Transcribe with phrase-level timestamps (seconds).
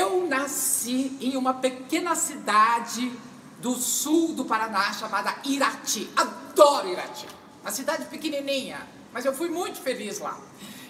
[0.00, 3.12] Eu nasci em uma pequena cidade
[3.58, 6.10] do sul do Paraná chamada Irati.
[6.16, 7.26] Adoro Irati.
[7.60, 8.80] Uma cidade pequenininha,
[9.12, 10.40] mas eu fui muito feliz lá.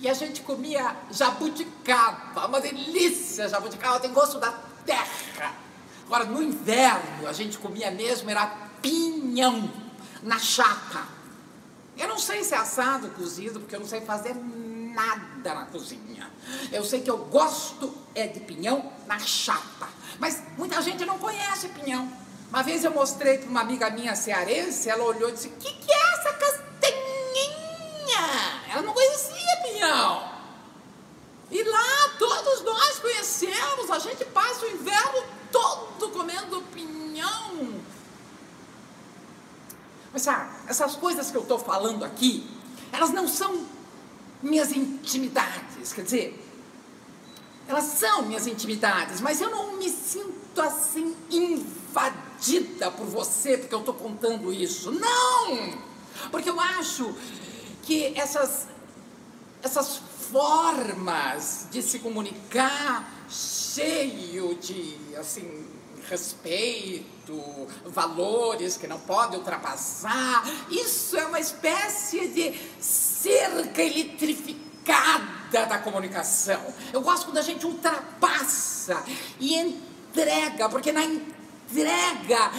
[0.00, 4.50] E a gente comia jabuticaba, uma delícia jabuticaba, tem gosto da
[4.86, 5.54] terra.
[6.06, 8.46] Agora, no inverno, a gente comia mesmo, era
[8.80, 9.70] pinhão
[10.22, 11.06] na chapa.
[11.94, 16.30] Eu não sei se é assado, cozido, porque eu não sei fazer nada na cozinha.
[16.72, 19.88] Eu sei que eu gosto é de pinhão na chapa.
[20.18, 22.10] Mas muita gente não conhece pinhão.
[22.48, 25.72] Uma vez eu mostrei para uma amiga minha cearense, ela olhou e disse: O que,
[25.72, 26.94] que é essa castanhinha?
[28.70, 30.34] Ela não conhecia pinhão.
[31.50, 37.80] E lá todos nós conhecemos, a gente passa o inverno todo comendo pinhão.
[40.12, 42.48] Mas sabe, essas coisas que eu estou falando aqui,
[42.92, 43.66] elas não são
[44.40, 46.43] minhas intimidades, quer dizer,
[47.74, 53.80] elas são minhas intimidades, mas eu não me sinto assim invadida por você porque eu
[53.80, 54.92] estou contando isso.
[54.92, 55.76] Não!
[56.30, 57.12] Porque eu acho
[57.82, 58.68] que essas,
[59.60, 60.00] essas
[60.30, 65.66] formas de se comunicar cheio de assim
[66.08, 70.44] respeito, valores que não podem ultrapassar.
[70.70, 74.73] Isso é uma espécie de cerca eletrificada
[75.50, 76.60] da comunicação.
[76.92, 79.02] Eu gosto quando a gente ultrapassa
[79.38, 82.50] e entrega, porque na entrega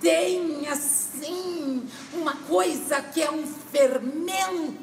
[0.00, 4.82] tem assim uma coisa que é um fermento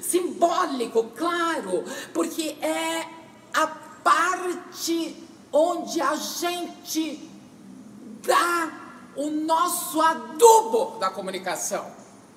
[0.00, 3.06] simbólico, claro, porque é
[3.52, 5.16] a parte
[5.52, 7.28] onde a gente
[8.22, 8.72] dá
[9.16, 11.90] o nosso adubo da comunicação,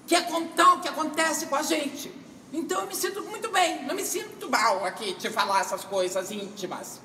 [0.08, 2.23] que é contar o que acontece com a gente.
[2.54, 6.30] Então eu me sinto muito bem, não me sinto mal aqui de falar essas coisas
[6.30, 7.02] íntimas.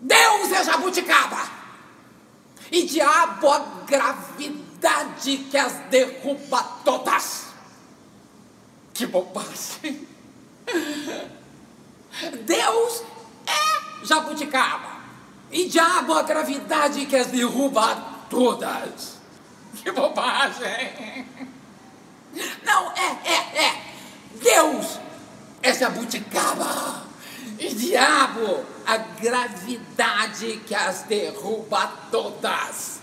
[0.00, 1.46] Deus é jabuticaba
[2.72, 7.48] e diabo a gravidade que as derruba todas.
[8.94, 10.08] Que bobagem!
[12.44, 13.02] Deus
[13.46, 14.96] é jabuticaba.
[15.50, 17.94] E diabo a gravidade que as derruba
[18.30, 19.18] todas.
[19.76, 21.26] Que bobagem!
[22.64, 23.82] Não, é, é, é.
[24.42, 24.98] Deus
[25.66, 27.02] é jabuticaba.
[27.58, 33.00] E diabo a gravidade que as derruba todas.